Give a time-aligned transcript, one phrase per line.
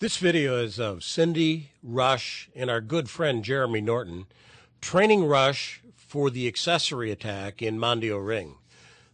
[0.00, 4.26] This video is of Cindy, Rush, and our good friend Jeremy Norton
[4.80, 8.54] training Rush for the accessory attack in Mondio Ring.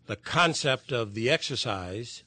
[0.08, 2.22] The concept of the exercise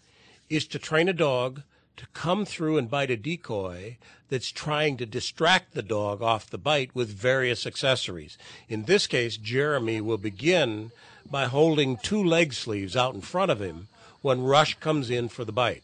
[0.50, 1.62] is to train a dog
[1.98, 3.98] to come through and bite a decoy
[4.30, 8.40] that's trying to distract the dog off the bite with various accessories.
[8.68, 10.92] In this case, Jeremy will begin
[11.30, 13.88] by holding two leg sleeves out in front of him
[14.24, 15.84] when Rush comes in for the bite.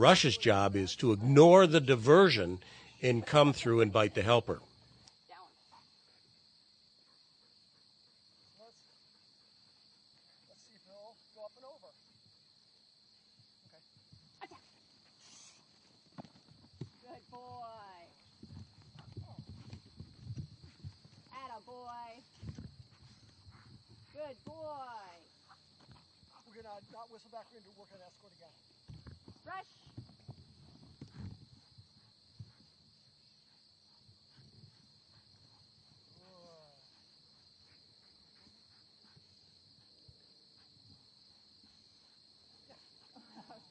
[0.00, 2.58] Rush's job is to ignore the diversion
[3.02, 4.58] and come through and bite the helper.
[10.48, 11.92] Let's see if it'll go up and over.
[17.04, 18.00] Good boy.
[21.44, 22.24] Atta boy.
[24.16, 25.12] Good boy.
[26.48, 27.44] We're gonna not whistle back.
[27.52, 28.56] We're gonna work on escort again.
[29.44, 29.68] Rush.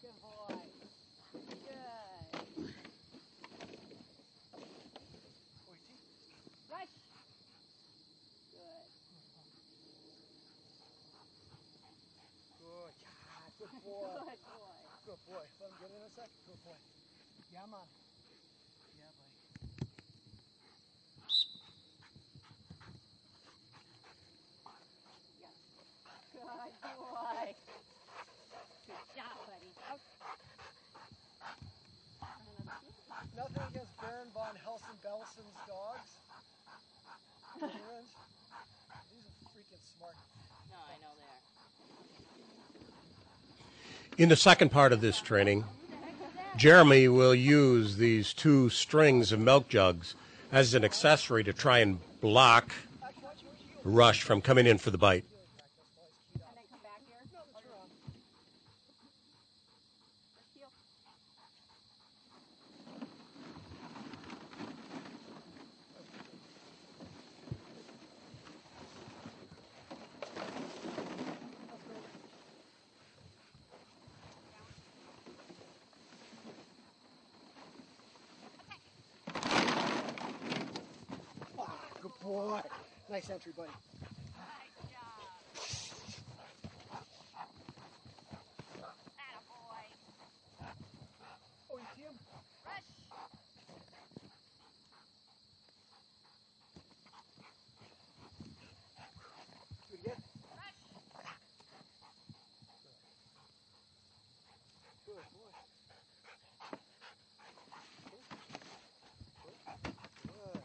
[0.02, 0.56] Good boy.
[1.34, 1.76] Good.
[5.68, 5.96] Oiti.
[6.72, 6.94] Rush.
[8.52, 8.88] Good.
[12.60, 12.94] Good.
[13.04, 14.08] Yeah, good boy.
[14.16, 14.80] Good boy.
[15.06, 15.46] Good boy.
[15.62, 16.30] Let him get in a sec.
[16.50, 16.74] Good boy.
[17.54, 17.86] Yeah, man.
[18.98, 19.38] Yeah, buddy.
[26.34, 27.54] Good boy.
[28.90, 29.70] Good job, buddy.
[33.38, 36.12] Nothing against Baron von Helsen Belson's dogs.
[39.10, 40.18] These are freaking smart.
[40.72, 41.39] No, I know they are.
[44.20, 45.64] In the second part of this training,
[46.58, 50.14] Jeremy will use these two strings of milk jugs
[50.52, 52.74] as an accessory to try and block
[53.86, 55.24] Rush from coming in for the bite.
[56.34, 57.16] And then come back here.
[57.32, 57.92] No, that's around.
[60.12, 60.68] Let's heel.
[81.58, 82.62] Ah, good boy.
[83.10, 83.70] Nice entry, buddy.
[84.38, 85.18] Nice job.
[89.18, 89.84] Atta boy.
[91.72, 92.14] Oh, you see him?
[92.64, 92.88] Rush.
[99.90, 100.20] Do it again.
[100.54, 100.78] Rush.
[105.08, 105.58] Good boy.
[110.26, 110.62] Good.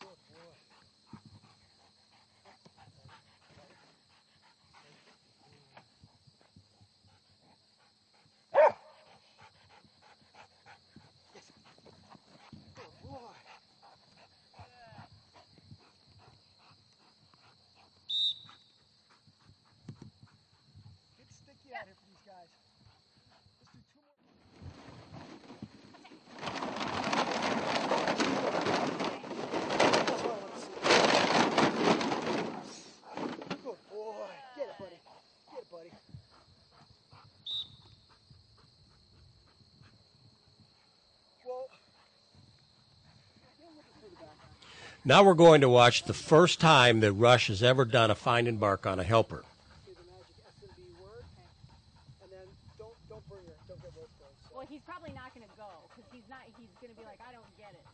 [0.00, 0.56] Good boy.
[11.34, 11.46] Yes.
[12.74, 13.34] Good boy.
[21.16, 22.50] Get sticky out here for these guys.
[23.30, 24.24] Let's do two more.
[30.06, 30.72] That's what I want to see.
[33.64, 34.30] Good boy.
[34.56, 34.98] Get it, buddy.
[35.50, 35.90] Get it, buddy.
[41.46, 41.66] Well,
[43.60, 44.38] yeah, we'll just do the back.
[45.04, 48.48] Now we're going to watch the first time that Rush has ever done a find
[48.48, 49.44] and bark on a helper.
[49.84, 51.24] Say the magic S and B word,
[52.22, 52.48] and then
[52.78, 53.52] don't don't bring her.
[53.68, 54.32] Don't get rope burn.
[54.48, 54.56] So.
[54.56, 56.40] Well, he's probably not going to go because he's not.
[56.56, 57.84] He's going to be like, I don't get it.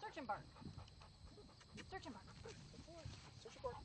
[0.00, 0.44] Search and bark.
[1.90, 2.24] Search and bark.
[2.44, 3.80] Search your bark.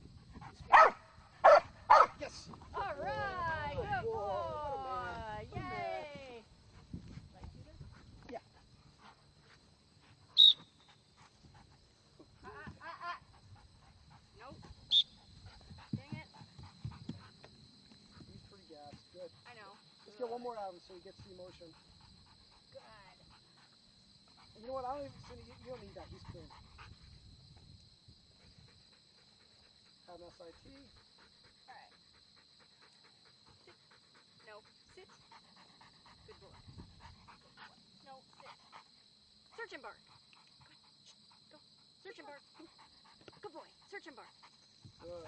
[2.19, 2.49] Yes.
[2.75, 3.75] All right.
[3.75, 4.11] Good boy.
[4.11, 4.19] boy.
[4.19, 5.55] What a man.
[5.55, 5.71] What a man.
[5.71, 6.43] Yay.
[8.31, 8.39] Yeah.
[12.43, 13.17] Ah, ah, ah, ah.
[14.39, 14.55] Nope.
[15.95, 16.27] Dang it.
[18.27, 19.14] He's pretty gassed.
[19.25, 19.33] Good.
[19.49, 19.73] I know.
[20.05, 21.65] Let's get one more out of him so he gets the emotion.
[22.69, 23.17] Good.
[24.53, 24.85] And you know what?
[24.85, 25.17] I don't even.
[25.25, 26.05] Cindy, You you don't need that.
[26.13, 26.45] He's clean.
[30.05, 30.45] Have an SIT.
[30.45, 31.89] All right.
[33.65, 33.77] Sit.
[34.45, 34.61] No.
[34.93, 35.09] Sit.
[36.29, 36.53] Good boy.
[38.05, 38.21] No.
[38.37, 38.53] Sit.
[39.57, 39.97] Search and bark.
[41.49, 41.57] Go.
[42.05, 42.45] Search and bark.
[43.41, 43.65] Good boy.
[43.89, 44.29] Search and bark.
[45.01, 45.25] Good.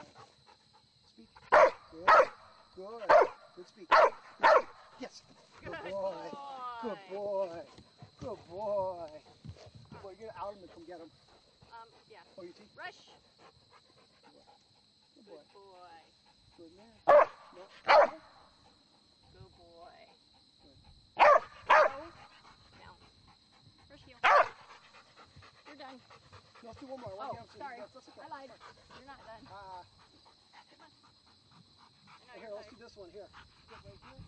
[1.17, 1.33] Speak.
[1.49, 2.29] Good.
[2.77, 3.16] Good.
[3.57, 3.65] Good.
[3.65, 3.89] Good speak.
[5.01, 5.25] Yes.
[5.65, 6.29] Good Good boy.
[6.85, 7.49] Good boy.
[8.21, 9.09] Good Good boy.
[9.89, 10.13] Good boy.
[10.21, 11.09] Get out of him and come get him.
[11.73, 12.21] Um, yeah.
[12.37, 12.69] Oh, you see?
[12.77, 13.01] Rush.
[15.17, 15.41] Good boy.
[15.41, 15.97] Good boy.
[16.53, 17.01] Good man.
[17.57, 17.65] No.
[19.33, 19.97] Good boy.
[21.17, 21.97] Go.
[22.77, 22.97] Down.
[23.89, 24.21] Rush heel.
[25.65, 25.97] You're done.
[26.61, 27.09] No, let's do one more.
[27.09, 27.57] I Oh, want to get him.
[27.57, 27.77] sorry.
[27.81, 28.21] That's, that's okay.
[28.21, 28.53] I lied.
[28.53, 29.41] You're not done.
[29.49, 29.81] Ah,
[32.07, 32.39] On.
[32.39, 33.27] Here, let's do this one here.
[33.69, 34.21] Get right here.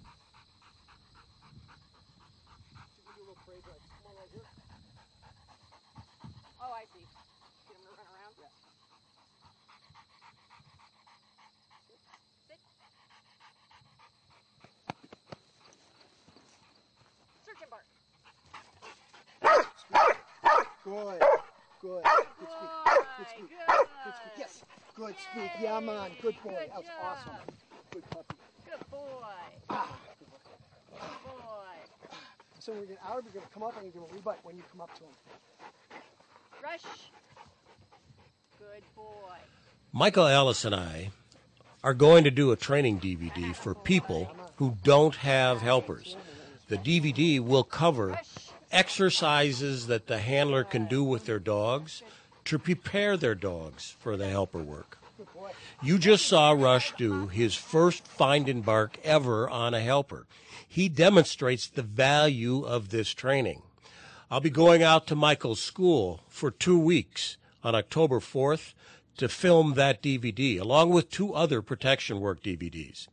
[2.76, 3.84] So we do a little parade right.
[4.04, 4.48] Come on right here.
[6.60, 7.06] Oh, I see.
[7.68, 8.36] Get him to run around.
[8.40, 8.52] Yeah.
[11.88, 12.60] Sit.
[17.46, 17.86] Search and bark.
[20.84, 21.22] Good.
[21.82, 22.04] Good.
[22.40, 22.72] Good speak.
[23.18, 23.50] Good speak.
[23.50, 23.68] good.
[24.04, 24.36] Good speak.
[24.38, 24.64] Yes.
[24.96, 25.52] Good speak.
[25.62, 26.12] Yeah, man.
[26.22, 26.50] Good boy.
[26.50, 27.04] Good That was job.
[27.04, 27.69] awesome.
[29.30, 29.76] Good boy.
[29.78, 29.98] Ah.
[30.20, 32.10] Good boy.
[32.60, 34.40] So when we get out, we're going to come up and give him a rebut
[34.44, 35.12] when you come up to him.
[36.64, 36.82] Rush.
[38.58, 39.38] Good boy.
[39.92, 41.10] Michael Ellis and I
[41.84, 46.16] are going to do a training DVD for people who don't have helpers.
[46.68, 48.20] The DVD will cover
[48.72, 52.04] exercises that the handler can do with their dogs
[52.46, 54.99] to prepare their dogs for the helper work.
[55.82, 60.28] You just saw Rush do his first find and bark ever on a helper.
[60.68, 63.62] He demonstrates the value of this training.
[64.30, 68.74] I'll be going out to Michael's school for two weeks on October 4th
[69.18, 73.08] to film that DVD, along with two other protection work DVDs.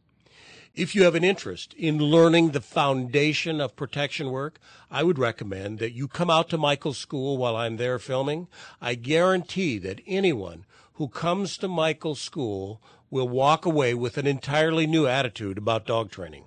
[0.75, 4.61] If you have an interest in learning the foundation of protection work,
[4.91, 8.47] I would recommend that you come out to Michael's school while I'm there filming.
[8.79, 14.87] I guarantee that anyone who comes to Michael's school will walk away with an entirely
[14.87, 16.45] new attitude about dog training.